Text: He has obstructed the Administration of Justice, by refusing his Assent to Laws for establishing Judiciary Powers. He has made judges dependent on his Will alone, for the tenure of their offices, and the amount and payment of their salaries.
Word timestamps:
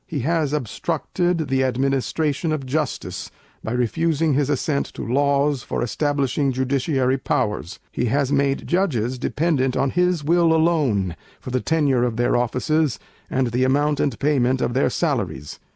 He 0.07 0.21
has 0.21 0.51
obstructed 0.51 1.47
the 1.49 1.63
Administration 1.63 2.51
of 2.51 2.65
Justice, 2.65 3.29
by 3.63 3.73
refusing 3.73 4.33
his 4.33 4.49
Assent 4.49 4.87
to 4.95 5.03
Laws 5.05 5.61
for 5.61 5.83
establishing 5.83 6.51
Judiciary 6.51 7.19
Powers. 7.19 7.77
He 7.91 8.05
has 8.05 8.31
made 8.31 8.65
judges 8.65 9.19
dependent 9.19 9.77
on 9.77 9.91
his 9.91 10.23
Will 10.23 10.53
alone, 10.53 11.15
for 11.39 11.51
the 11.51 11.61
tenure 11.61 12.03
of 12.03 12.17
their 12.17 12.35
offices, 12.35 12.97
and 13.29 13.51
the 13.51 13.63
amount 13.63 13.99
and 13.99 14.17
payment 14.17 14.59
of 14.59 14.73
their 14.73 14.89
salaries. 14.89 15.59